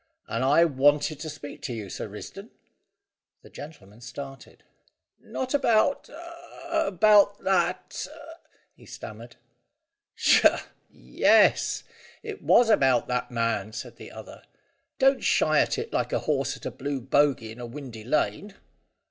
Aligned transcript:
And 0.25 0.43
I 0.43 0.65
wanted 0.65 1.19
to 1.19 1.29
speak 1.29 1.61
to 1.61 1.73
you, 1.73 1.87
Sir 1.87 2.07
Risdon." 2.09 2.49
The 3.43 3.51
gentleman 3.51 4.01
started. 4.01 4.63
"Not 5.19 5.53
about 5.53 6.09
about 6.71 7.37
that" 7.43 8.07
he 8.75 8.87
stammered. 8.87 9.35
"Tchah! 10.17 10.63
Yes. 10.91 11.83
It 12.23 12.41
was 12.41 12.71
about 12.71 13.07
that, 13.09 13.29
man," 13.29 13.73
said 13.73 13.97
the 13.97 14.11
other. 14.11 14.41
"Don't 14.97 15.23
shy 15.23 15.59
at 15.61 15.77
it 15.77 15.93
like 15.93 16.11
a 16.11 16.21
horse 16.25 16.57
at 16.57 16.65
a 16.65 16.71
blue 16.71 16.99
bogey 16.99 17.51
in 17.51 17.59
a 17.59 17.67
windy 17.67 18.03
lane." 18.03 18.55